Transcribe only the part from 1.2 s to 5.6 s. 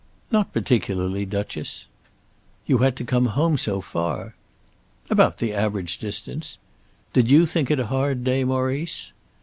Duchess." "You had to come home so far!" "About the